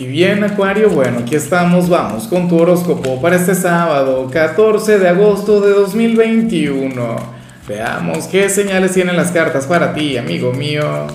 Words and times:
Y 0.00 0.06
bien, 0.06 0.44
Acuario, 0.44 0.90
bueno, 0.90 1.18
aquí 1.18 1.34
estamos, 1.34 1.88
vamos 1.88 2.28
con 2.28 2.48
tu 2.48 2.56
horóscopo 2.56 3.20
para 3.20 3.34
este 3.34 3.56
sábado, 3.56 4.30
14 4.30 4.96
de 4.96 5.08
agosto 5.08 5.60
de 5.60 5.70
2021. 5.70 7.16
Veamos 7.66 8.28
qué 8.28 8.48
señales 8.48 8.92
tienen 8.92 9.16
las 9.16 9.32
cartas 9.32 9.66
para 9.66 9.92
ti, 9.94 10.16
amigo 10.16 10.52
mío. 10.52 11.08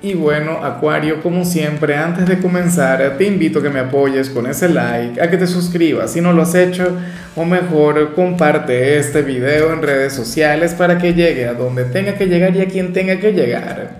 Y 0.00 0.14
bueno, 0.14 0.64
Acuario, 0.64 1.20
como 1.24 1.44
siempre, 1.44 1.96
antes 1.96 2.26
de 2.26 2.38
comenzar, 2.38 3.18
te 3.18 3.24
invito 3.24 3.58
a 3.58 3.62
que 3.62 3.68
me 3.70 3.80
apoyes 3.80 4.30
con 4.30 4.46
ese 4.46 4.68
like, 4.68 5.20
a 5.20 5.28
que 5.28 5.38
te 5.38 5.48
suscribas 5.48 6.12
si 6.12 6.20
no 6.20 6.32
lo 6.32 6.42
has 6.42 6.54
hecho, 6.54 6.96
o 7.34 7.44
mejor, 7.44 8.14
comparte 8.14 8.96
este 8.96 9.22
video 9.22 9.72
en 9.72 9.82
redes 9.82 10.12
sociales 10.12 10.72
para 10.74 10.98
que 10.98 11.14
llegue 11.14 11.48
a 11.48 11.54
donde 11.54 11.84
tenga 11.84 12.14
que 12.14 12.26
llegar 12.26 12.54
y 12.54 12.60
a 12.60 12.66
quien 12.66 12.92
tenga 12.92 13.18
que 13.18 13.32
llegar. 13.32 13.99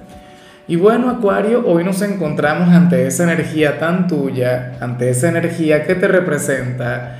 Y 0.70 0.76
bueno, 0.76 1.10
Acuario, 1.10 1.66
hoy 1.66 1.82
nos 1.82 2.00
encontramos 2.00 2.68
ante 2.68 3.04
esa 3.04 3.24
energía 3.24 3.80
tan 3.80 4.06
tuya, 4.06 4.76
ante 4.78 5.10
esa 5.10 5.28
energía 5.28 5.84
que 5.84 5.96
te 5.96 6.06
representa. 6.06 7.16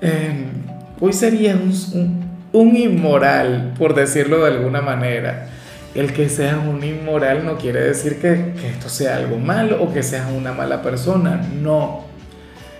Em, 0.00 0.46
hoy 0.98 1.12
serías 1.12 1.92
un, 2.52 2.76
inmoral, 2.76 3.74
por 3.78 3.94
decirlo 3.94 4.42
de 4.44 4.50
alguna 4.56 4.80
manera. 4.80 5.50
El 5.94 6.12
que 6.12 6.28
seas 6.28 6.56
un 6.56 6.82
inmoral 6.82 7.44
no 7.44 7.58
quiere 7.58 7.80
decir 7.80 8.16
que, 8.16 8.54
que 8.60 8.70
esto 8.70 8.88
sea 8.88 9.18
algo 9.18 9.38
malo 9.38 9.80
o 9.80 9.92
que 9.92 10.02
seas 10.02 10.26
una 10.36 10.52
mala 10.52 10.82
persona, 10.82 11.40
no. 11.62 12.06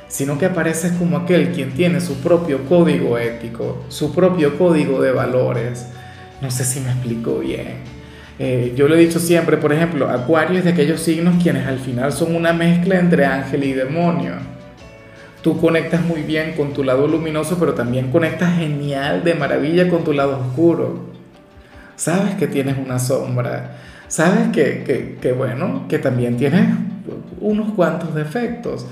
Sino 0.08 0.40
que 0.40 0.46
apareces 0.46 0.90
como 0.98 1.18
aquel 1.18 1.52
quien 1.52 1.70
tiene 1.70 2.00
su 2.00 2.16
propio 2.16 2.64
código 2.64 3.16
ético, 3.16 3.84
su 3.90 4.12
propio 4.12 4.58
código 4.58 5.00
de 5.00 5.12
valores. 5.12 5.86
No 6.40 6.50
sé 6.50 6.64
si 6.64 6.80
me 6.80 6.90
explico 6.90 7.38
bien. 7.38 8.01
Eh, 8.38 8.72
yo 8.76 8.88
lo 8.88 8.94
he 8.94 8.98
dicho 8.98 9.18
siempre, 9.18 9.56
por 9.56 9.72
ejemplo, 9.72 10.08
Acuario 10.08 10.58
es 10.58 10.64
de 10.64 10.70
aquellos 10.70 11.00
signos 11.00 11.42
quienes 11.42 11.66
al 11.66 11.78
final 11.78 12.12
son 12.12 12.34
una 12.34 12.52
mezcla 12.52 12.98
entre 12.98 13.26
ángel 13.26 13.64
y 13.64 13.72
demonio. 13.72 14.32
Tú 15.42 15.60
conectas 15.60 16.02
muy 16.02 16.22
bien 16.22 16.54
con 16.56 16.72
tu 16.72 16.84
lado 16.84 17.06
luminoso, 17.06 17.58
pero 17.58 17.74
también 17.74 18.10
conectas 18.10 18.56
genial, 18.56 19.24
de 19.24 19.34
maravilla 19.34 19.88
con 19.88 20.04
tu 20.04 20.12
lado 20.12 20.38
oscuro. 20.38 21.12
Sabes 21.96 22.34
que 22.36 22.46
tienes 22.46 22.76
una 22.78 22.98
sombra, 22.98 23.76
sabes 24.08 24.48
que, 24.52 24.82
que, 24.84 25.18
que 25.20 25.32
bueno, 25.32 25.86
que 25.88 25.98
también 25.98 26.36
tienes 26.36 26.64
unos 27.40 27.72
cuantos 27.74 28.14
defectos, 28.14 28.86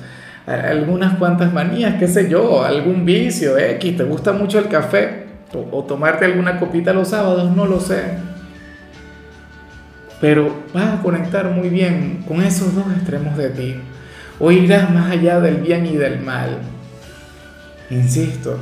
algunas 0.47 1.16
cuantas 1.16 1.52
manías, 1.52 1.94
qué 1.98 2.08
sé 2.08 2.28
yo, 2.28 2.64
algún 2.64 3.04
vicio 3.04 3.56
X, 3.56 3.97
te 3.97 4.04
gusta 4.04 4.32
mucho 4.32 4.58
el 4.58 4.69
café 4.69 5.25
o, 5.54 5.78
o 5.78 5.84
tomarte 5.84 6.25
alguna 6.25 6.58
copita 6.58 6.92
los 6.92 7.08
sábados, 7.08 7.54
no 7.56 7.66
lo 7.66 7.80
sé 7.80 8.30
pero 10.20 10.54
vas 10.74 10.98
a 10.98 11.02
conectar 11.02 11.50
muy 11.50 11.68
bien 11.68 12.22
con 12.28 12.42
esos 12.42 12.74
dos 12.74 12.86
extremos 12.94 13.36
de 13.36 13.50
ti. 13.50 13.76
O 14.38 14.50
irás 14.50 14.90
más 14.90 15.10
allá 15.10 15.40
del 15.40 15.56
bien 15.56 15.86
y 15.86 15.96
del 15.96 16.20
mal. 16.20 16.58
Insisto, 17.90 18.58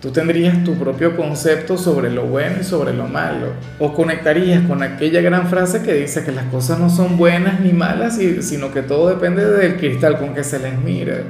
tú 0.00 0.10
tendrías 0.10 0.64
tu 0.64 0.74
propio 0.74 1.16
concepto 1.16 1.78
sobre 1.78 2.10
lo 2.10 2.24
bueno 2.24 2.56
y 2.60 2.64
sobre 2.64 2.92
lo 2.92 3.06
malo. 3.06 3.52
O 3.78 3.94
conectarías 3.94 4.66
con 4.66 4.82
aquella 4.82 5.20
gran 5.20 5.48
frase 5.48 5.82
que 5.82 5.94
dice 5.94 6.24
que 6.24 6.32
las 6.32 6.46
cosas 6.46 6.78
no 6.78 6.90
son 6.90 7.16
buenas 7.16 7.60
ni 7.60 7.72
malas, 7.72 8.18
sino 8.40 8.72
que 8.72 8.82
todo 8.82 9.08
depende 9.08 9.44
del 9.44 9.76
cristal 9.76 10.18
con 10.18 10.34
que 10.34 10.44
se 10.44 10.58
les 10.58 10.78
mire. 10.78 11.24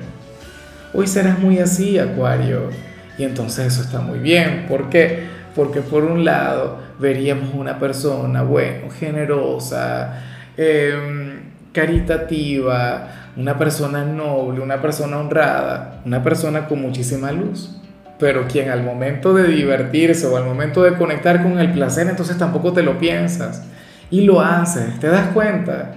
Hoy 0.92 1.06
serás 1.06 1.38
muy 1.38 1.58
así, 1.58 1.98
Acuario. 1.98 2.70
Y 3.18 3.24
entonces 3.24 3.66
eso 3.66 3.82
está 3.82 4.00
muy 4.00 4.18
bien. 4.18 4.66
¿Por 4.68 4.90
qué? 4.90 5.24
Porque 5.54 5.80
por 5.80 6.04
un 6.04 6.24
lado 6.24 6.83
veríamos 6.98 7.54
una 7.54 7.78
persona, 7.78 8.42
bueno, 8.42 8.90
generosa, 8.90 10.22
em, 10.56 11.40
caritativa, 11.72 13.08
una 13.36 13.58
persona 13.58 14.04
noble, 14.04 14.60
una 14.60 14.80
persona 14.80 15.18
honrada, 15.18 16.00
una 16.04 16.22
persona 16.22 16.66
con 16.66 16.80
muchísima 16.80 17.32
luz. 17.32 17.80
Pero 18.18 18.46
quien 18.46 18.70
al 18.70 18.84
momento 18.84 19.34
de 19.34 19.48
divertirse 19.48 20.26
o 20.26 20.36
al 20.36 20.44
momento 20.44 20.82
de 20.84 20.94
conectar 20.94 21.42
con 21.42 21.58
el 21.58 21.72
placer, 21.72 22.06
entonces 22.08 22.38
tampoco 22.38 22.72
te 22.72 22.82
lo 22.82 22.98
piensas. 22.98 23.64
Y 24.10 24.20
lo 24.20 24.40
haces, 24.40 25.00
¿te 25.00 25.08
das 25.08 25.28
cuenta? 25.34 25.94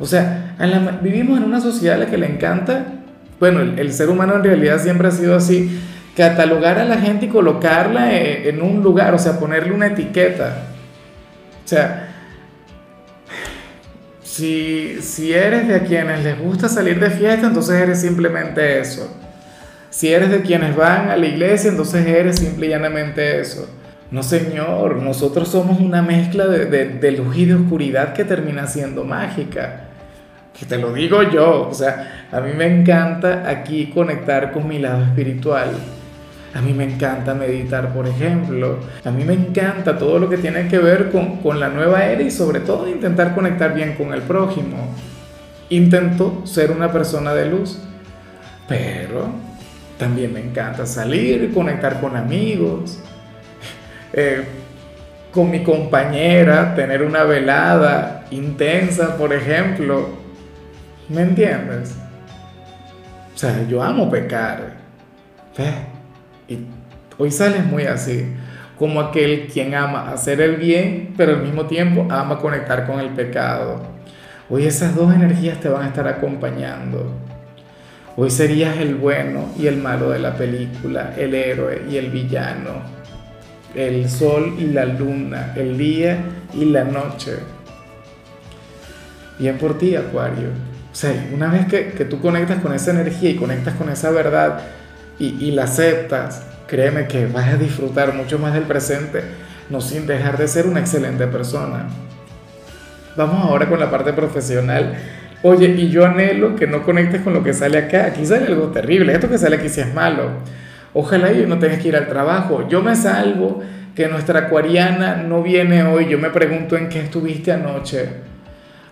O 0.00 0.06
sea, 0.06 0.56
vivimos 1.00 1.38
en 1.38 1.44
una 1.44 1.60
sociedad 1.60 1.96
a 1.96 1.98
la 1.98 2.06
que 2.06 2.18
le 2.18 2.26
encanta, 2.26 2.86
bueno, 3.38 3.60
el 3.60 3.92
ser 3.92 4.08
humano 4.08 4.34
en 4.34 4.42
realidad 4.42 4.80
siempre 4.80 5.06
ha 5.06 5.10
sido 5.12 5.36
así, 5.36 5.80
catalogar 6.16 6.78
a 6.78 6.84
la 6.84 6.98
gente 6.98 7.26
y 7.26 7.28
colocarla 7.28 8.12
e, 8.12 8.48
en 8.48 8.62
un 8.62 8.82
lugar, 8.82 9.14
o 9.14 9.18
sea, 9.18 9.38
ponerle 9.38 9.72
una 9.72 9.88
etiqueta. 9.88 10.66
O 11.64 11.68
sea, 11.68 12.08
si, 14.22 14.98
si 15.00 15.32
eres 15.32 15.68
de 15.68 15.82
quienes 15.82 16.22
les 16.24 16.38
gusta 16.38 16.68
salir 16.68 17.00
de 17.00 17.10
fiesta, 17.10 17.46
entonces 17.46 17.80
eres 17.80 18.00
simplemente 18.00 18.80
eso. 18.80 19.18
Si 19.90 20.12
eres 20.12 20.30
de 20.30 20.40
quienes 20.40 20.74
van 20.74 21.10
a 21.10 21.16
la 21.16 21.26
iglesia, 21.26 21.70
entonces 21.70 22.06
eres 22.06 22.36
simple 22.38 22.66
y 22.66 22.70
llanamente 22.70 23.40
eso. 23.40 23.68
No, 24.10 24.22
señor, 24.22 24.96
nosotros 24.96 25.48
somos 25.48 25.80
una 25.80 26.02
mezcla 26.02 26.46
de, 26.46 26.66
de, 26.66 26.88
de 26.88 27.12
luz 27.12 27.36
y 27.36 27.46
de 27.46 27.54
oscuridad 27.54 28.12
que 28.12 28.24
termina 28.24 28.66
siendo 28.66 29.04
mágica 29.04 29.88
que 30.58 30.66
te 30.66 30.78
lo 30.78 30.92
digo 30.92 31.22
yo, 31.22 31.68
o 31.68 31.74
sea, 31.74 32.26
a 32.30 32.40
mí 32.40 32.52
me 32.52 32.66
encanta 32.66 33.48
aquí 33.48 33.86
conectar 33.86 34.52
con 34.52 34.68
mi 34.68 34.78
lado 34.78 35.02
espiritual. 35.04 35.70
A 36.54 36.60
mí 36.60 36.74
me 36.74 36.84
encanta 36.84 37.34
meditar, 37.34 37.94
por 37.94 38.06
ejemplo. 38.06 38.78
A 39.04 39.10
mí 39.10 39.24
me 39.24 39.32
encanta 39.32 39.96
todo 39.96 40.18
lo 40.18 40.28
que 40.28 40.36
tiene 40.36 40.68
que 40.68 40.78
ver 40.78 41.10
con, 41.10 41.58
la 41.58 41.68
nueva 41.68 42.04
era 42.04 42.22
y 42.22 42.30
sobre 42.30 42.60
todo 42.60 42.88
intentar 42.88 43.34
conectar 43.34 43.74
bien 43.74 43.94
con 43.94 44.12
el 44.12 44.20
prójimo. 44.22 44.94
Intento 45.70 46.42
ser 46.44 46.70
una 46.70 46.92
persona 46.92 47.32
de 47.32 47.46
luz, 47.46 47.78
pero 48.68 49.28
también 49.98 50.34
me 50.34 50.40
encanta 50.40 50.84
salir, 50.84 51.54
conectar 51.54 52.00
con 52.00 52.16
amigos, 52.16 52.98
eh, 54.12 54.44
con 55.32 55.50
mi 55.50 55.62
compañera, 55.62 56.74
tener 56.74 57.02
una 57.02 57.24
velada 57.24 58.26
intensa, 58.30 59.16
por 59.16 59.32
ejemplo. 59.32 60.10
¿Me 61.08 61.22
entiendes? 61.22 61.94
O 63.34 63.38
sea, 63.38 63.66
yo 63.66 63.82
amo 63.82 64.10
pecar. 64.10 64.82
Hoy 67.18 67.30
sales 67.30 67.64
muy 67.64 67.84
así, 67.84 68.26
como 68.78 69.00
aquel 69.00 69.48
quien 69.52 69.74
ama 69.74 70.10
hacer 70.10 70.40
el 70.40 70.56
bien, 70.56 71.14
pero 71.16 71.32
al 71.32 71.42
mismo 71.42 71.66
tiempo 71.66 72.06
ama 72.10 72.38
conectar 72.38 72.86
con 72.86 73.00
el 73.00 73.10
pecado. 73.10 73.82
Hoy 74.48 74.66
esas 74.66 74.96
dos 74.96 75.14
energías 75.14 75.60
te 75.60 75.68
van 75.68 75.84
a 75.84 75.88
estar 75.88 76.08
acompañando. 76.08 77.12
Hoy 78.16 78.30
serías 78.30 78.76
el 78.78 78.96
bueno 78.96 79.48
y 79.58 79.66
el 79.66 79.76
malo 79.76 80.10
de 80.10 80.18
la 80.18 80.34
película, 80.34 81.14
el 81.16 81.34
héroe 81.34 81.82
y 81.88 81.96
el 81.96 82.10
villano, 82.10 82.82
el 83.74 84.10
sol 84.10 84.56
y 84.58 84.66
la 84.66 84.84
luna, 84.84 85.52
el 85.56 85.78
día 85.78 86.18
y 86.52 86.64
la 86.64 86.84
noche. 86.84 87.36
Bien 89.38 89.56
por 89.58 89.78
ti, 89.78 89.96
Acuario. 89.96 90.48
O 90.92 90.94
sea, 90.94 91.28
una 91.32 91.48
vez 91.50 91.66
que 91.66 92.04
tú 92.04 92.20
conectas 92.20 92.60
con 92.60 92.74
esa 92.74 92.90
energía 92.90 93.30
y 93.30 93.36
conectas 93.36 93.74
con 93.74 93.88
esa 93.88 94.10
verdad, 94.10 94.60
y, 95.18 95.52
la 95.52 95.64
aceptas, 95.64 96.42
créeme 96.66 97.06
que 97.06 97.26
vas 97.26 97.48
a 97.48 97.56
disfrutar 97.56 98.14
mucho 98.14 98.38
más 98.38 98.54
del 98.54 98.64
presente, 98.64 99.22
no 99.70 99.80
sin 99.80 100.06
dejar 100.06 100.36
de 100.36 100.48
ser 100.48 100.66
una 100.66 100.80
excelente 100.80 101.26
persona. 101.28 101.86
Vamos 103.16 103.44
ahora 103.44 103.68
con 103.68 103.78
la 103.78 103.90
parte 103.90 104.12
profesional. 104.12 104.94
Oye, 105.42 105.68
y 105.68 105.90
yo 105.90 106.06
anhelo 106.06 106.56
que 106.56 106.66
no 106.66 106.82
conectes 106.82 107.20
con 107.20 107.34
lo 107.34 107.42
que 107.44 107.52
sale 107.52 107.78
acá. 107.78 108.06
Aquí 108.06 108.24
sale 108.24 108.46
algo 108.46 108.68
terrible. 108.68 109.12
Esto 109.12 109.28
que 109.28 109.38
sale 109.38 109.56
aquí 109.56 109.68
sí 109.68 109.80
es 109.80 109.92
malo. 109.92 110.30
Ojalá 110.94 111.30
yo 111.32 111.46
no 111.46 111.58
tengas 111.58 111.80
que 111.80 111.88
ir 111.88 111.96
al 111.96 112.08
trabajo. 112.08 112.66
Yo 112.68 112.82
me 112.82 112.96
salvo 112.96 113.62
que 113.94 114.08
nuestra 114.08 114.40
acuariana 114.40 115.16
no 115.16 115.42
viene 115.42 115.82
hoy. 115.84 116.08
Yo 116.08 116.18
me 116.18 116.30
pregunto 116.30 116.76
en 116.76 116.88
qué 116.88 117.00
estuviste 117.00 117.52
anoche. 117.52 118.08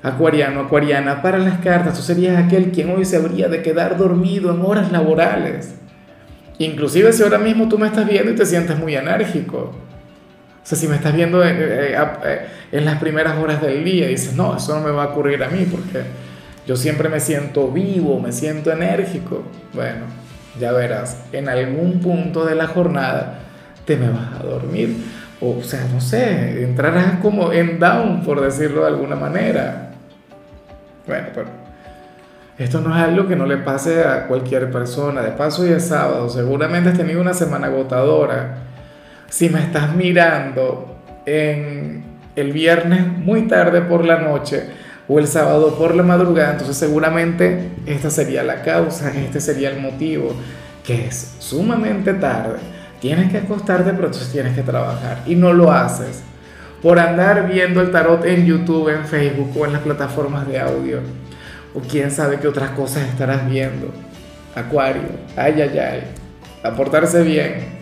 Acuariano, 0.02 0.60
acuariana, 0.60 1.20
para 1.20 1.38
las 1.38 1.58
cartas, 1.58 1.94
tú 1.94 2.02
serías 2.02 2.42
aquel 2.42 2.70
quien 2.70 2.90
hoy 2.90 3.04
se 3.04 3.16
habría 3.16 3.48
de 3.48 3.62
quedar 3.62 3.98
dormido 3.98 4.54
en 4.54 4.62
horas 4.62 4.90
laborales. 4.92 5.79
Inclusive 6.60 7.14
si 7.14 7.22
ahora 7.22 7.38
mismo 7.38 7.68
tú 7.70 7.78
me 7.78 7.86
estás 7.86 8.06
viendo 8.06 8.32
y 8.32 8.34
te 8.34 8.44
sientes 8.44 8.78
muy 8.78 8.94
enérgico. 8.94 9.72
O 10.62 10.66
sea, 10.66 10.76
si 10.76 10.86
me 10.88 10.96
estás 10.96 11.14
viendo 11.14 11.42
en, 11.42 11.56
eh, 11.58 11.96
eh, 12.24 12.46
en, 12.70 12.84
las 12.84 13.00
primeras 13.00 13.38
horas 13.38 13.62
del 13.62 13.82
día 13.82 14.04
y 14.06 14.10
dices, 14.10 14.34
no, 14.34 14.54
eso 14.54 14.78
no 14.78 14.86
me 14.86 14.90
va 14.90 15.04
a 15.04 15.06
ocurrir 15.06 15.42
a 15.42 15.48
mí 15.48 15.66
porque 15.70 16.02
yo 16.66 16.76
siempre 16.76 17.08
me 17.08 17.18
siento 17.18 17.68
vivo, 17.68 18.20
me 18.20 18.30
siento 18.30 18.70
enérgico. 18.70 19.42
Bueno, 19.72 20.00
ya 20.60 20.72
verás, 20.72 21.16
en 21.32 21.48
algún 21.48 21.98
punto 22.00 22.44
de 22.44 22.54
la 22.54 22.66
jornada 22.66 23.38
te 23.86 23.96
me 23.96 24.10
vas 24.10 24.38
a 24.38 24.42
dormir. 24.42 24.98
O 25.40 25.62
sea, 25.62 25.86
no 25.90 25.98
sé, 26.02 26.62
entrarás 26.62 27.20
como 27.22 27.54
en 27.54 27.78
down, 27.78 28.22
por 28.22 28.38
decirlo 28.38 28.82
de 28.82 28.88
alguna 28.88 29.16
manera. 29.16 29.92
Bueno, 31.06 31.28
pero 31.34 31.46
esto 32.60 32.82
no 32.82 32.94
es 32.94 33.02
algo 33.02 33.26
que 33.26 33.36
no 33.36 33.46
le 33.46 33.56
pase 33.56 34.04
a 34.04 34.26
cualquier 34.26 34.70
persona. 34.70 35.22
De 35.22 35.30
paso, 35.30 35.66
y 35.66 35.70
es 35.70 35.86
sábado. 35.86 36.28
Seguramente 36.28 36.90
has 36.90 36.98
tenido 36.98 37.18
una 37.22 37.32
semana 37.32 37.68
agotadora. 37.68 38.58
Si 39.30 39.48
me 39.48 39.60
estás 39.60 39.96
mirando 39.96 40.94
en 41.24 42.04
el 42.36 42.52
viernes 42.52 43.06
muy 43.06 43.48
tarde 43.48 43.80
por 43.80 44.04
la 44.04 44.20
noche 44.20 44.64
o 45.08 45.18
el 45.18 45.26
sábado 45.26 45.74
por 45.76 45.94
la 45.94 46.02
madrugada, 46.02 46.52
entonces 46.52 46.76
seguramente 46.76 47.70
esta 47.86 48.10
sería 48.10 48.42
la 48.42 48.60
causa, 48.60 49.10
este 49.16 49.40
sería 49.40 49.70
el 49.70 49.80
motivo, 49.80 50.34
que 50.84 51.06
es 51.06 51.36
sumamente 51.38 52.12
tarde. 52.12 52.58
Tienes 53.00 53.32
que 53.32 53.38
acostarte, 53.38 53.90
pero 53.92 54.08
entonces 54.08 54.30
tienes 54.30 54.54
que 54.54 54.62
trabajar 54.62 55.22
y 55.24 55.34
no 55.34 55.54
lo 55.54 55.72
haces 55.72 56.22
por 56.82 56.98
andar 56.98 57.48
viendo 57.48 57.80
el 57.80 57.90
tarot 57.90 58.22
en 58.26 58.44
YouTube, 58.44 58.90
en 58.90 59.06
Facebook 59.06 59.50
o 59.58 59.64
en 59.64 59.72
las 59.72 59.80
plataformas 59.80 60.46
de 60.46 60.60
audio. 60.60 61.00
O 61.74 61.80
quién 61.80 62.10
sabe 62.10 62.38
qué 62.38 62.48
otras 62.48 62.70
cosas 62.70 63.08
estarás 63.08 63.48
viendo. 63.48 63.92
Acuario, 64.54 65.02
ay, 65.36 65.60
ay, 65.62 65.78
ay. 65.78 66.02
A 66.62 66.72
portarse 66.72 67.22
bien. 67.22 67.80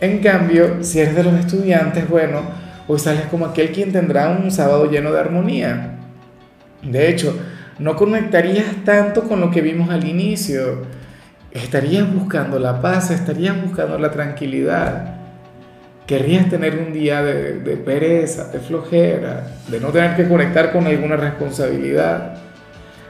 En 0.00 0.18
cambio, 0.18 0.82
si 0.82 1.00
eres 1.00 1.14
de 1.14 1.24
los 1.24 1.34
estudiantes, 1.34 2.08
bueno, 2.08 2.40
hoy 2.88 2.98
sales 2.98 3.26
como 3.30 3.46
aquel 3.46 3.70
quien 3.72 3.92
tendrá 3.92 4.28
un 4.30 4.50
sábado 4.50 4.90
lleno 4.90 5.12
de 5.12 5.20
armonía. 5.20 5.98
De 6.82 7.08
hecho, 7.08 7.38
no 7.78 7.96
conectarías 7.96 8.66
tanto 8.84 9.24
con 9.24 9.40
lo 9.40 9.50
que 9.50 9.60
vimos 9.60 9.90
al 9.90 10.06
inicio. 10.06 10.82
Estarías 11.50 12.12
buscando 12.12 12.58
la 12.58 12.80
paz, 12.80 13.10
estarías 13.10 13.60
buscando 13.62 13.98
la 13.98 14.10
tranquilidad. 14.10 15.23
Querrías 16.06 16.50
tener 16.50 16.78
un 16.78 16.92
día 16.92 17.22
de, 17.22 17.60
de, 17.60 17.76
pereza, 17.76 18.48
de 18.48 18.58
flojera, 18.58 19.46
de 19.68 19.80
no 19.80 19.88
tener 19.88 20.16
que 20.16 20.28
conectar 20.28 20.70
con 20.70 20.86
alguna 20.86 21.16
responsabilidad. 21.16 22.34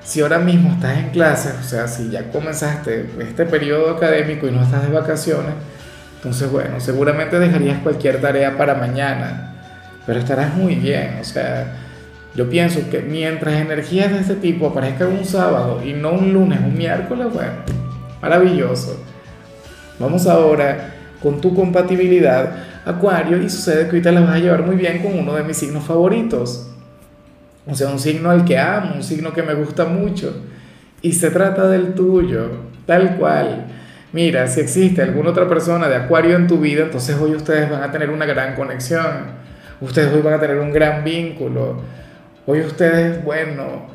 Si 0.03 0.21
ahora 0.21 0.39
mismo 0.39 0.71
estás 0.71 0.99
en 0.99 1.11
clase, 1.11 1.51
o 1.59 1.63
sea, 1.63 1.89
si 1.89 2.11
ya 2.11 2.31
comenzaste 2.31 3.07
este 3.21 3.47
periodo 3.47 3.91
académico 3.91 4.47
y 4.47 4.53
no 4.53 4.63
estás 4.63 4.87
de 4.87 4.93
vacaciones, 4.93 5.55
entonces 6.17 6.51
bueno, 6.51 6.79
seguramente 6.79 7.39
dejarías 7.39 7.79
cualquier 7.79 8.21
tarea 8.21 8.57
para 8.57 8.75
mañana, 8.75 9.55
pero 10.07 10.21
estarás 10.21 10.55
muy 10.55 10.75
bien, 10.75 11.19
o 11.21 11.25
sea, 11.25 11.75
yo 12.35 12.49
pienso 12.49 12.81
que 12.91 13.01
mientras 13.01 13.55
energías 13.55 14.11
de 14.11 14.21
este 14.21 14.35
tipo 14.37 14.69
aparezcan 14.69 15.09
un 15.09 15.25
sábado 15.25 15.83
y 15.85 15.93
no 15.93 16.13
un 16.13 16.33
lunes, 16.33 16.61
un 16.61 16.77
miércoles, 16.77 17.29
bueno, 17.33 17.53
maravilloso. 18.21 19.03
Vamos 19.99 20.27
ahora 20.27 20.95
con 21.23 21.41
tu 21.41 21.55
compatibilidad 21.55 22.57
Acuario 22.85 23.43
y 23.43 23.49
sucede 23.49 23.85
que 23.85 23.91
ahorita 23.91 24.13
la 24.13 24.21
vas 24.21 24.37
a 24.37 24.39
llevar 24.39 24.67
muy 24.67 24.77
bien 24.77 25.03
con 25.03 25.19
uno 25.19 25.35
de 25.35 25.43
mis 25.43 25.57
signos 25.57 25.85
favoritos. 25.85 26.71
O 27.67 27.75
sea, 27.75 27.89
un 27.89 27.99
signo 27.99 28.31
al 28.31 28.45
que 28.45 28.59
amo, 28.59 28.95
un 28.97 29.03
signo 29.03 29.33
que 29.33 29.43
me 29.43 29.55
gusta 29.55 29.87
mucho. 29.87 30.37
Y 31.01 31.13
se 31.13 31.31
trata 31.31 31.67
del 31.69 31.95
tuyo, 31.95 32.51
tal 32.85 33.17
cual. 33.17 33.67
Mira, 34.13 34.47
si 34.47 34.61
existe 34.61 35.03
alguna 35.03 35.31
otra 35.31 35.49
persona 35.49 35.89
de 35.89 35.97
Acuario 35.97 36.37
en 36.37 36.47
tu 36.47 36.59
vida, 36.59 36.83
entonces 36.83 37.17
hoy 37.19 37.35
ustedes 37.35 37.71
van 37.71 37.83
a 37.83 37.91
tener 37.91 38.11
una 38.11 38.27
gran 38.27 38.55
conexión. 38.55 39.45
Ustedes 39.81 40.13
hoy 40.13 40.21
van 40.21 40.35
a 40.35 40.41
tener 40.41 40.59
un 40.59 40.73
gran 40.73 41.03
vínculo. 41.05 41.81
Hoy 42.47 42.61
ustedes, 42.61 43.25
bueno, 43.25 43.87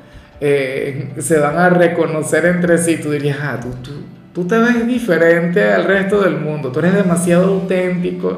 eh, 0.41 1.13
se 1.19 1.37
van 1.37 1.57
a 1.57 1.69
reconocer 1.69 2.45
entre 2.45 2.79
sí. 2.79 2.97
Tú 2.97 3.11
dirías, 3.11 3.37
ah, 3.39 3.59
tú, 3.61 3.69
tú, 3.83 3.91
tú 4.33 4.47
te 4.47 4.57
ves 4.57 4.87
diferente 4.87 5.63
al 5.63 5.83
resto 5.83 6.21
del 6.21 6.37
mundo. 6.37 6.71
Tú 6.71 6.79
eres 6.79 6.95
demasiado 6.95 7.45
auténtico 7.45 8.37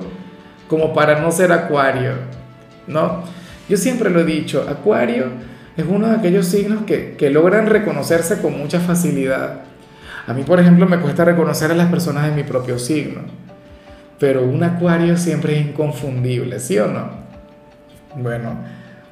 como 0.71 0.93
para 0.93 1.19
no 1.19 1.33
ser 1.33 1.51
acuario, 1.51 2.13
¿no? 2.87 3.23
Yo 3.67 3.75
siempre 3.75 4.09
lo 4.09 4.21
he 4.21 4.23
dicho, 4.23 4.65
acuario 4.69 5.25
es 5.75 5.83
uno 5.85 6.07
de 6.07 6.15
aquellos 6.15 6.45
signos 6.45 6.85
que, 6.85 7.15
que 7.17 7.29
logran 7.29 7.67
reconocerse 7.67 8.41
con 8.41 8.57
mucha 8.57 8.79
facilidad. 8.79 9.63
A 10.25 10.33
mí, 10.33 10.43
por 10.43 10.61
ejemplo, 10.61 10.87
me 10.87 10.97
cuesta 10.99 11.25
reconocer 11.25 11.71
a 11.71 11.75
las 11.75 11.89
personas 11.89 12.25
de 12.25 12.31
mi 12.31 12.43
propio 12.43 12.79
signo, 12.79 13.19
pero 14.17 14.43
un 14.43 14.63
acuario 14.63 15.17
siempre 15.17 15.59
es 15.59 15.65
inconfundible, 15.65 16.57
¿sí 16.61 16.79
o 16.79 16.87
no? 16.87 17.09
Bueno, 18.15 18.55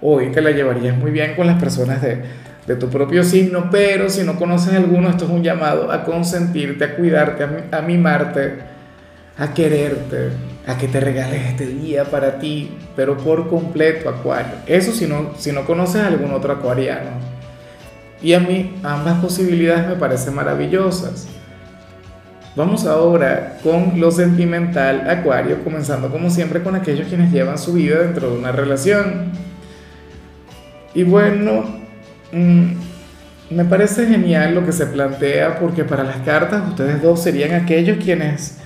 hoy 0.01 0.31
te 0.31 0.41
la 0.41 0.51
llevarías 0.51 0.97
muy 0.97 1.11
bien 1.11 1.35
con 1.35 1.45
las 1.45 1.59
personas 1.59 2.01
de, 2.01 2.21
de 2.67 2.75
tu 2.77 2.87
propio 2.87 3.21
signo, 3.25 3.67
pero 3.69 4.09
si 4.09 4.23
no 4.23 4.37
conoces 4.37 4.75
alguno, 4.75 5.09
esto 5.09 5.25
es 5.25 5.31
un 5.31 5.43
llamado 5.43 5.91
a 5.91 6.05
consentirte, 6.05 6.85
a 6.85 6.95
cuidarte, 6.95 7.43
a, 7.43 7.79
a 7.79 7.81
mimarte, 7.81 8.68
a 9.39 9.53
quererte, 9.53 10.31
a 10.67 10.77
que 10.77 10.89
te 10.89 10.99
regales 10.99 11.41
este 11.47 11.65
día 11.65 12.03
para 12.03 12.39
ti, 12.39 12.69
pero 12.95 13.17
por 13.17 13.49
completo, 13.49 14.09
Acuario. 14.09 14.51
Eso 14.67 14.91
si 14.91 15.07
no, 15.07 15.31
si 15.37 15.53
no 15.53 15.65
conoces 15.65 16.01
a 16.01 16.07
algún 16.07 16.31
otro 16.31 16.51
acuariano. 16.51 17.11
Y 18.21 18.33
a 18.33 18.41
mí 18.41 18.75
ambas 18.83 19.19
posibilidades 19.21 19.87
me 19.87 19.95
parecen 19.95 20.35
maravillosas. 20.35 21.27
Vamos 22.53 22.85
ahora 22.85 23.59
con 23.63 24.01
lo 24.01 24.11
sentimental, 24.11 25.09
Acuario, 25.09 25.63
comenzando 25.63 26.09
como 26.09 26.29
siempre 26.29 26.61
con 26.61 26.75
aquellos 26.75 27.07
quienes 27.07 27.31
llevan 27.31 27.57
su 27.57 27.73
vida 27.73 27.99
dentro 27.99 28.29
de 28.29 28.37
una 28.37 28.51
relación. 28.51 29.31
Y 30.93 31.03
bueno, 31.03 31.63
mmm, 32.33 32.71
me 33.51 33.63
parece 33.63 34.05
genial 34.05 34.53
lo 34.53 34.65
que 34.65 34.73
se 34.73 34.85
plantea 34.85 35.59
porque 35.59 35.85
para 35.85 36.03
las 36.03 36.17
cartas 36.17 36.67
ustedes 36.67 37.01
dos 37.01 37.23
serían 37.23 37.53
aquellos 37.53 38.03
quienes 38.03 38.57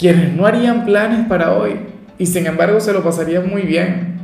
quienes 0.00 0.32
no 0.32 0.46
harían 0.46 0.86
planes 0.86 1.26
para 1.26 1.52
hoy 1.52 1.72
y 2.18 2.24
sin 2.24 2.46
embargo 2.46 2.80
se 2.80 2.94
lo 2.94 3.04
pasarían 3.04 3.46
muy 3.50 3.62
bien. 3.62 4.18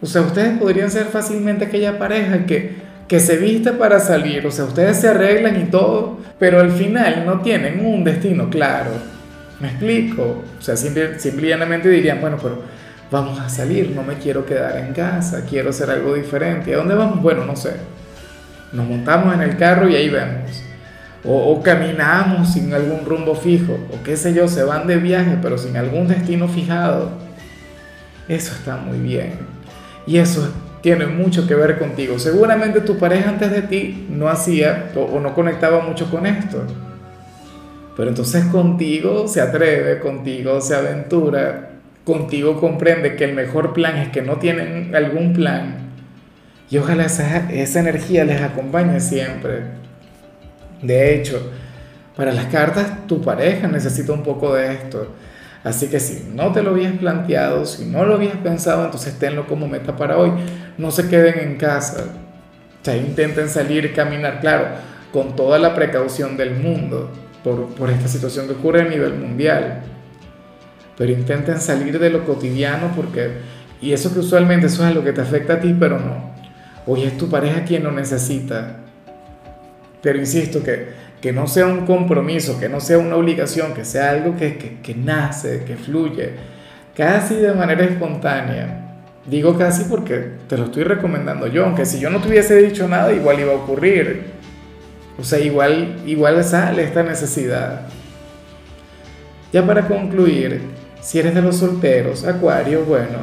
O 0.00 0.06
sea, 0.06 0.22
ustedes 0.22 0.56
podrían 0.56 0.88
ser 0.88 1.06
fácilmente 1.06 1.64
aquella 1.64 1.98
pareja 1.98 2.46
que, 2.46 2.76
que 3.08 3.18
se 3.18 3.36
viste 3.36 3.72
para 3.72 3.98
salir, 3.98 4.46
o 4.46 4.52
sea, 4.52 4.66
ustedes 4.66 4.98
se 5.00 5.08
arreglan 5.08 5.60
y 5.60 5.64
todo, 5.64 6.20
pero 6.38 6.60
al 6.60 6.70
final 6.70 7.24
no 7.26 7.40
tienen 7.40 7.84
un 7.84 8.04
destino 8.04 8.48
claro. 8.48 8.90
¿Me 9.58 9.68
explico? 9.68 10.44
O 10.58 10.62
sea, 10.62 10.76
simplemente 10.76 11.88
dirían, 11.88 12.20
bueno, 12.20 12.36
pero 12.40 12.62
vamos 13.10 13.40
a 13.40 13.48
salir, 13.48 13.90
no 13.90 14.04
me 14.04 14.14
quiero 14.14 14.46
quedar 14.46 14.76
en 14.76 14.92
casa, 14.92 15.44
quiero 15.44 15.70
hacer 15.70 15.90
algo 15.90 16.14
diferente. 16.14 16.72
¿A 16.72 16.78
dónde 16.78 16.94
vamos? 16.94 17.20
Bueno, 17.20 17.44
no 17.44 17.56
sé. 17.56 17.72
Nos 18.72 18.86
montamos 18.86 19.34
en 19.34 19.42
el 19.42 19.56
carro 19.56 19.88
y 19.88 19.96
ahí 19.96 20.08
vemos 20.08 20.62
o, 21.26 21.62
caminamos 21.62 22.52
sin 22.52 22.72
algún 22.74 23.06
rumbo 23.06 23.34
fijo, 23.34 23.72
o 23.90 24.02
qué 24.02 24.16
sé 24.16 24.34
yo, 24.34 24.46
se 24.46 24.62
van 24.62 24.86
de 24.86 24.96
viaje 24.96 25.38
pero 25.40 25.56
sin 25.56 25.76
algún 25.76 26.06
destino 26.06 26.48
fijado. 26.48 27.10
Eso 28.28 28.52
está 28.52 28.76
muy 28.76 28.98
bien. 28.98 29.32
Y 30.06 30.18
eso 30.18 30.52
tiene 30.82 31.06
mucho 31.06 31.46
que 31.46 31.54
ver 31.54 31.78
contigo. 31.78 32.18
Seguramente 32.18 32.80
tu 32.80 32.98
pareja 32.98 33.30
antes 33.30 33.50
de 33.50 33.62
ti 33.62 34.06
no 34.10 34.28
hacía 34.28 34.90
o, 34.94 35.18
no 35.18 35.34
conectaba 35.34 35.80
mucho 35.80 36.10
con 36.10 36.26
esto. 36.26 36.62
Pero 37.96 38.10
entonces 38.10 38.44
contigo 38.46 39.26
se 39.26 39.40
atreve, 39.40 40.00
contigo 40.00 40.60
se 40.60 40.74
aventura, 40.74 41.70
contigo 42.04 42.60
comprende 42.60 43.16
que 43.16 43.24
el 43.24 43.34
mejor 43.34 43.72
plan 43.72 43.96
es 43.96 44.08
que 44.10 44.20
no 44.20 44.36
tienen 44.36 44.94
algún 44.94 45.32
plan. 45.32 45.76
Y 46.70 46.76
ojalá 46.76 47.04
esa, 47.04 47.50
esa 47.50 47.80
energía 47.80 48.24
les 48.24 48.42
acompañe 48.42 49.00
siempre. 49.00 49.83
De 50.84 51.14
hecho, 51.14 51.40
para 52.16 52.32
las 52.32 52.46
cartas 52.46 53.06
tu 53.06 53.20
pareja 53.20 53.66
necesita 53.68 54.12
un 54.12 54.22
poco 54.22 54.54
de 54.54 54.72
esto. 54.72 55.08
Así 55.64 55.88
que 55.88 55.98
si 55.98 56.28
no 56.34 56.52
te 56.52 56.62
lo 56.62 56.70
habías 56.70 56.92
planteado, 56.92 57.64
si 57.64 57.86
no 57.86 58.04
lo 58.04 58.14
habías 58.14 58.36
pensado, 58.36 58.84
entonces 58.84 59.18
tenlo 59.18 59.46
como 59.46 59.66
meta 59.66 59.96
para 59.96 60.18
hoy. 60.18 60.30
No 60.76 60.90
se 60.90 61.08
queden 61.08 61.38
en 61.40 61.56
casa. 61.56 62.04
Intenten 62.86 63.48
salir 63.48 63.94
caminar, 63.94 64.40
claro, 64.40 64.66
con 65.10 65.34
toda 65.34 65.58
la 65.58 65.74
precaución 65.74 66.36
del 66.36 66.54
mundo 66.54 67.10
por, 67.42 67.68
por 67.74 67.88
esta 67.88 68.08
situación 68.08 68.46
que 68.46 68.52
ocurre 68.52 68.82
a 68.82 68.88
nivel 68.88 69.14
mundial. 69.14 69.80
Pero 70.98 71.12
intenten 71.12 71.58
salir 71.60 71.98
de 71.98 72.10
lo 72.10 72.26
cotidiano 72.26 72.92
porque, 72.94 73.38
y 73.80 73.92
eso 73.92 74.12
que 74.12 74.20
usualmente 74.20 74.66
eso 74.66 74.86
es 74.86 74.94
lo 74.94 75.02
que 75.02 75.14
te 75.14 75.22
afecta 75.22 75.54
a 75.54 75.60
ti, 75.60 75.74
pero 75.78 75.98
no. 75.98 76.34
Hoy 76.86 77.04
es 77.04 77.16
tu 77.16 77.30
pareja 77.30 77.64
quien 77.64 77.84
lo 77.84 77.90
necesita. 77.90 78.83
Pero 80.04 80.18
insisto, 80.18 80.62
que, 80.62 80.88
que 81.22 81.32
no 81.32 81.46
sea 81.46 81.66
un 81.66 81.86
compromiso, 81.86 82.60
que 82.60 82.68
no 82.68 82.78
sea 82.78 82.98
una 82.98 83.16
obligación, 83.16 83.72
que 83.72 83.86
sea 83.86 84.10
algo 84.10 84.36
que, 84.36 84.58
que, 84.58 84.80
que 84.82 84.94
nace, 84.94 85.64
que 85.64 85.76
fluye, 85.76 86.32
casi 86.94 87.36
de 87.36 87.54
manera 87.54 87.84
espontánea. 87.84 88.98
Digo 89.24 89.56
casi 89.56 89.84
porque 89.84 90.32
te 90.46 90.58
lo 90.58 90.66
estoy 90.66 90.84
recomendando 90.84 91.46
yo, 91.46 91.64
aunque 91.64 91.86
si 91.86 91.98
yo 91.98 92.10
no 92.10 92.20
te 92.20 92.28
hubiese 92.28 92.54
dicho 92.56 92.86
nada, 92.86 93.14
igual 93.14 93.40
iba 93.40 93.52
a 93.52 93.56
ocurrir. 93.56 94.24
O 95.18 95.24
sea, 95.24 95.38
igual, 95.38 96.02
igual 96.04 96.44
sale 96.44 96.82
esta 96.82 97.02
necesidad. 97.02 97.86
Ya 99.54 99.64
para 99.64 99.88
concluir, 99.88 100.60
si 101.00 101.18
eres 101.18 101.34
de 101.34 101.40
los 101.40 101.56
solteros, 101.56 102.26
Acuario, 102.26 102.84
bueno, 102.84 103.20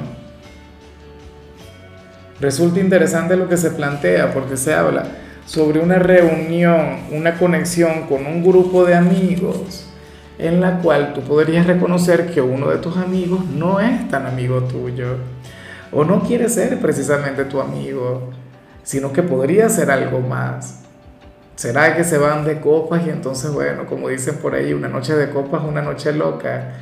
resulta 2.40 2.80
interesante 2.80 3.38
lo 3.38 3.48
que 3.48 3.58
se 3.58 3.70
plantea 3.70 4.34
porque 4.34 4.58
se 4.58 4.74
habla 4.74 5.04
sobre 5.46 5.80
una 5.80 6.00
reunión, 6.00 7.00
una 7.12 7.38
conexión 7.38 8.08
con 8.08 8.26
un 8.26 8.44
grupo 8.44 8.86
de 8.86 8.96
amigos 8.96 9.88
en 10.38 10.60
la 10.60 10.80
cual 10.80 11.14
tú 11.14 11.22
podrías 11.22 11.68
reconocer 11.68 12.32
que 12.32 12.42
uno 12.42 12.70
de 12.70 12.78
tus 12.78 12.98
amigos 12.98 13.46
no 13.46 13.80
es 13.80 14.10
tan 14.10 14.26
amigo 14.26 14.62
tuyo 14.62 15.18
o 15.92 16.04
no 16.04 16.22
quiere 16.22 16.50
ser 16.50 16.80
precisamente 16.80 17.46
tu 17.46 17.62
amigo, 17.62 18.30
sino 18.84 19.12
que 19.12 19.24
podría 19.24 19.70
ser 19.70 19.92
algo 19.92 20.20
más. 20.20 20.80
¿Será 21.56 21.96
que 21.96 22.04
se 22.04 22.18
van 22.18 22.46
de 22.46 22.60
copas 22.60 23.06
y 23.06 23.10
entonces, 23.10 23.52
bueno, 23.52 23.86
como 23.86 24.08
dicen 24.08 24.38
por 24.38 24.56
ahí, 24.56 24.74
una 24.74 24.88
noche 24.88 25.14
de 25.14 25.30
copas, 25.30 25.62
una 25.64 25.82
noche 25.82 26.12
loca? 26.12 26.74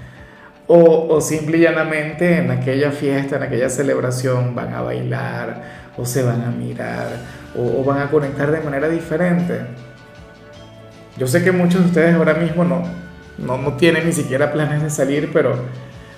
O, 0.68 1.08
o 1.10 1.20
simple 1.20 1.58
y 1.58 1.62
llanamente 1.62 2.38
en 2.38 2.52
aquella 2.52 2.92
fiesta, 2.92 3.38
en 3.38 3.44
aquella 3.44 3.70
celebración 3.70 4.54
van 4.54 4.74
a 4.74 4.82
bailar, 4.82 5.90
o 5.98 6.06
se 6.06 6.24
van 6.24 6.44
a 6.44 6.52
mirar, 6.52 7.08
o, 7.56 7.84
van 7.84 8.02
a 8.02 8.10
conectar 8.10 8.52
de 8.52 8.62
manera 8.62 8.90
diferente. 8.90 9.62
Yo 11.18 11.28
sé 11.28 11.44
que 11.44 11.52
muchos 11.52 11.82
de 11.82 11.88
ustedes 11.88 12.16
ahora 12.16 12.34
mismo 12.36 12.64
no, 12.64 12.84
no, 13.38 13.58
no 13.58 13.74
tienen 13.74 14.06
ni 14.06 14.14
siquiera 14.14 14.52
planes 14.52 14.82
de 14.82 14.90
salir, 14.90 15.32
pero, 15.34 15.56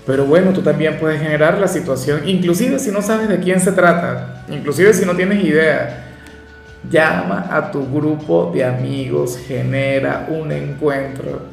pero 0.05 0.25
bueno, 0.25 0.51
tú 0.51 0.61
también 0.61 0.97
puedes 1.00 1.21
generar 1.21 1.57
la 1.57 1.67
situación, 1.67 2.27
inclusive 2.27 2.79
si 2.79 2.91
no 2.91 3.01
sabes 3.01 3.27
de 3.29 3.39
quién 3.39 3.59
se 3.59 3.71
trata, 3.71 4.43
inclusive 4.50 4.93
si 4.93 5.05
no 5.05 5.15
tienes 5.15 5.43
idea. 5.43 6.07
Llama 6.89 7.47
a 7.51 7.69
tu 7.69 7.85
grupo 7.93 8.51
de 8.51 8.65
amigos, 8.65 9.38
genera 9.38 10.25
un 10.29 10.51
encuentro. 10.51 11.43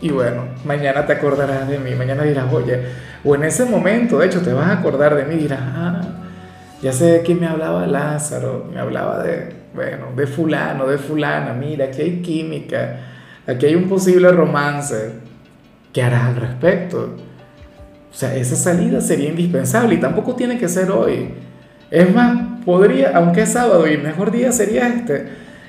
Y 0.00 0.10
bueno, 0.10 0.44
mañana 0.64 1.06
te 1.06 1.12
acordarás 1.12 1.68
de 1.68 1.78
mí, 1.78 1.94
mañana 1.94 2.24
dirás, 2.24 2.52
oye, 2.52 2.82
o 3.24 3.34
en 3.34 3.44
ese 3.44 3.64
momento, 3.64 4.18
de 4.18 4.26
hecho, 4.26 4.40
te 4.42 4.52
vas 4.52 4.68
a 4.68 4.72
acordar 4.74 5.14
de 5.16 5.24
mí 5.24 5.36
dirás, 5.36 5.60
ah, 5.62 6.02
ya 6.82 6.92
sé 6.92 7.22
quién 7.24 7.40
me 7.40 7.46
hablaba 7.46 7.86
Lázaro, 7.86 8.68
me 8.72 8.80
hablaba 8.80 9.22
de, 9.22 9.52
bueno, 9.74 10.12
de 10.14 10.26
fulano, 10.26 10.86
de 10.86 10.98
fulana, 10.98 11.52
mira, 11.52 11.86
aquí 11.86 12.02
hay 12.02 12.22
química, 12.22 13.00
aquí 13.46 13.66
hay 13.66 13.74
un 13.74 13.88
posible 13.88 14.30
romance. 14.30 15.12
¿Qué 15.92 16.02
harás 16.02 16.24
al 16.28 16.36
respecto? 16.36 17.16
O 18.10 18.14
sea, 18.14 18.34
esa 18.36 18.54
salida 18.54 19.00
sería 19.00 19.28
indispensable 19.28 19.94
y 19.94 19.98
tampoco 19.98 20.36
tiene 20.36 20.58
que 20.58 20.68
ser 20.68 20.90
hoy. 20.90 21.30
Es 21.90 22.14
más, 22.14 22.38
podría, 22.64 23.16
aunque 23.16 23.42
es 23.42 23.52
sábado 23.52 23.88
y 23.88 23.94
el 23.94 24.02
mejor 24.02 24.30
día 24.30 24.52
sería 24.52 24.88
este, 24.88 25.26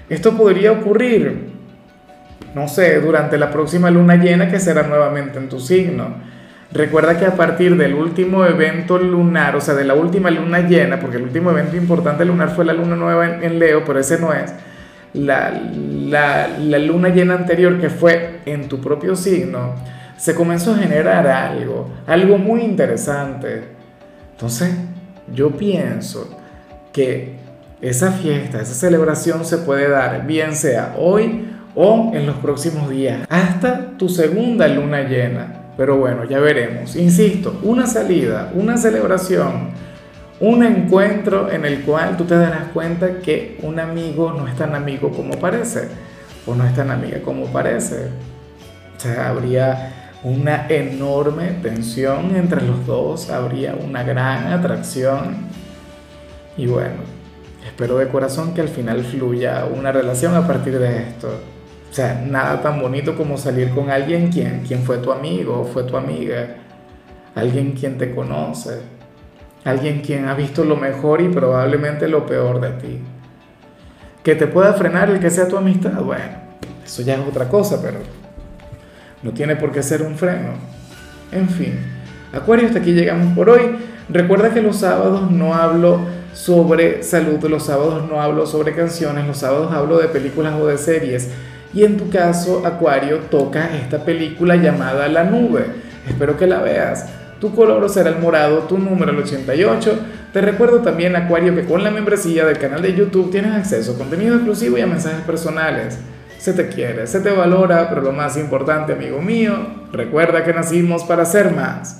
esto 0.09 0.35
podría 0.35 0.73
ocurrir, 0.73 1.49
no 2.53 2.67
sé, 2.67 2.99
durante 2.99 3.37
la 3.37 3.49
próxima 3.49 3.89
luna 3.89 4.15
llena 4.15 4.49
que 4.49 4.59
será 4.59 4.83
nuevamente 4.83 5.39
en 5.39 5.49
tu 5.49 5.59
signo 5.59 6.29
Recuerda 6.71 7.17
que 7.17 7.25
a 7.25 7.35
partir 7.35 7.75
del 7.77 7.95
último 7.95 8.45
evento 8.45 8.99
lunar, 8.99 9.55
o 9.55 9.61
sea, 9.61 9.73
de 9.73 9.83
la 9.83 9.95
última 9.95 10.29
luna 10.29 10.59
llena, 10.59 10.99
porque 10.99 11.17
el 11.17 11.23
último 11.23 11.49
evento 11.49 11.75
importante 11.75 12.23
lunar 12.25 12.51
fue 12.55 12.63
la 12.63 12.73
luna 12.73 12.95
nueva 12.95 13.43
en, 13.43 13.57
Leo, 13.57 13.83
pero 13.83 13.99
ese 13.99 14.19
no 14.19 14.33
es, 14.33 14.53
la, 15.13 15.51
la, 16.59 16.77
luna 16.77 17.09
llena 17.09 17.33
anterior 17.33 17.79
que 17.79 17.89
fue 17.89 18.41
en 18.45 18.69
tu 18.69 18.79
propio 18.79 19.15
signo, 19.15 19.73
se 20.15 20.35
comenzó 20.35 20.73
a 20.73 20.77
generar 20.77 21.25
algo, 21.25 21.89
algo 22.05 22.37
muy 22.37 22.61
interesante. 22.61 23.63
Entonces, 24.33 24.71
yo 25.33 25.49
pienso 25.57 26.37
que 26.93 27.33
esa 27.81 28.11
fiesta, 28.11 28.61
esa 28.61 28.75
celebración 28.75 29.43
se 29.43 29.57
puede 29.57 29.89
dar, 29.89 30.27
bien 30.27 30.53
sea 30.53 30.93
hoy 30.99 31.47
o 31.73 32.11
en 32.13 32.27
los 32.27 32.35
próximos 32.35 32.91
días, 32.91 33.25
hasta 33.27 33.97
tu 33.97 34.07
segunda 34.07 34.67
luna 34.67 35.01
llena. 35.01 35.58
Pero 35.79 35.95
bueno, 35.95 36.25
ya 36.25 36.39
veremos. 36.39 36.97
Insisto, 36.97 37.57
una 37.63 37.87
salida, 37.87 38.51
una 38.53 38.75
celebración, 38.75 39.69
un 40.41 40.61
encuentro 40.61 41.49
en 41.49 41.63
el 41.63 41.83
cual 41.83 42.17
tú 42.17 42.25
te 42.25 42.35
darás 42.35 42.67
cuenta 42.73 43.19
que 43.19 43.57
un 43.63 43.79
amigo 43.79 44.33
no 44.33 44.45
es 44.45 44.57
tan 44.57 44.75
amigo 44.75 45.09
como 45.09 45.39
parece, 45.39 45.87
o 46.45 46.53
no 46.53 46.65
es 46.65 46.75
tan 46.75 46.91
amiga 46.91 47.21
como 47.21 47.45
parece. 47.45 48.07
O 48.97 48.99
sea, 48.99 49.29
habría 49.29 50.11
una 50.21 50.67
enorme 50.67 51.47
tensión 51.63 52.35
entre 52.35 52.61
los 52.61 52.85
dos, 52.85 53.29
habría 53.29 53.73
una 53.73 54.03
gran 54.03 54.47
atracción. 54.47 55.37
Y 56.57 56.67
bueno, 56.67 57.03
espero 57.65 57.99
de 57.99 58.09
corazón 58.09 58.53
que 58.53 58.59
al 58.59 58.67
final 58.67 59.05
fluya 59.05 59.63
una 59.63 59.93
relación 59.93 60.35
a 60.35 60.45
partir 60.45 60.77
de 60.77 61.03
esto. 61.03 61.39
O 61.89 61.93
sea, 61.93 62.23
nada 62.25 62.61
tan 62.61 62.79
bonito 62.79 63.15
como 63.15 63.37
salir 63.37 63.69
con 63.69 63.89
alguien 63.89 64.29
quien, 64.29 64.61
quien 64.61 64.83
fue 64.83 64.99
tu 64.99 65.11
amigo 65.11 65.61
o 65.61 65.65
fue 65.65 65.83
tu 65.83 65.97
amiga, 65.97 66.55
alguien 67.33 67.71
quien 67.71 67.97
te 67.97 68.13
conoce, 68.13 68.79
alguien 69.65 70.01
quien 70.01 70.27
ha 70.27 70.35
visto 70.35 70.63
lo 70.63 70.75
mejor 70.75 71.21
y 71.21 71.29
probablemente 71.29 72.07
lo 72.07 72.25
peor 72.25 72.61
de 72.61 72.69
ti. 72.71 72.99
Que 74.23 74.35
te 74.35 74.45
pueda 74.45 74.73
frenar 74.73 75.09
el 75.09 75.19
que 75.19 75.31
sea 75.31 75.47
tu 75.47 75.57
amistad, 75.57 76.01
bueno, 76.01 76.23
eso 76.85 77.01
ya 77.01 77.15
es 77.15 77.27
otra 77.27 77.47
cosa, 77.47 77.81
pero 77.81 77.99
no 79.23 79.31
tiene 79.31 79.55
por 79.55 79.71
qué 79.71 79.81
ser 79.81 80.03
un 80.03 80.15
freno. 80.15 80.49
En 81.31 81.49
fin, 81.49 81.79
Acuario, 82.31 82.67
hasta 82.67 82.79
aquí 82.79 82.93
llegamos 82.93 83.35
por 83.35 83.49
hoy. 83.49 83.75
Recuerda 84.09 84.53
que 84.53 84.61
los 84.61 84.77
sábados 84.77 85.31
no 85.31 85.55
hablo 85.55 86.01
sobre 86.33 87.01
salud, 87.01 87.43
los 87.45 87.63
sábados 87.63 88.07
no 88.07 88.21
hablo 88.21 88.45
sobre 88.45 88.75
canciones, 88.75 89.25
los 89.25 89.37
sábados 89.37 89.71
hablo 89.71 89.97
de 89.97 90.07
películas 90.07 90.53
o 90.59 90.67
de 90.67 90.77
series 90.77 91.29
y 91.73 91.83
en 91.83 91.97
tu 91.97 92.09
caso, 92.09 92.65
Acuario, 92.65 93.19
toca 93.29 93.75
esta 93.75 94.03
película 94.03 94.55
llamada 94.55 95.07
La 95.07 95.23
Nube. 95.23 95.65
Espero 96.07 96.37
que 96.37 96.47
la 96.47 96.61
veas. 96.61 97.07
Tu 97.39 97.53
color 97.55 97.89
será 97.89 98.09
el 98.09 98.17
morado, 98.17 98.59
tu 98.59 98.77
número 98.77 99.11
el 99.11 99.19
88. 99.19 99.99
Te 100.33 100.41
recuerdo 100.41 100.79
también, 100.79 101.15
Acuario, 101.15 101.55
que 101.55 101.65
con 101.65 101.83
la 101.83 101.91
membresía 101.91 102.45
del 102.45 102.57
canal 102.57 102.81
de 102.81 102.95
YouTube 102.95 103.31
tienes 103.31 103.53
acceso 103.53 103.93
a 103.93 103.97
contenido 103.97 104.35
exclusivo 104.35 104.77
y 104.77 104.81
a 104.81 104.87
mensajes 104.87 105.21
personales. 105.21 105.97
Se 106.37 106.53
te 106.53 106.67
quiere, 106.69 107.07
se 107.07 107.19
te 107.19 107.31
valora, 107.31 107.89
pero 107.89 108.01
lo 108.01 108.11
más 108.11 108.37
importante, 108.37 108.93
amigo 108.93 109.21
mío, 109.21 109.53
recuerda 109.91 110.43
que 110.43 110.53
nacimos 110.53 111.03
para 111.03 111.25
ser 111.25 111.53
más. 111.53 111.97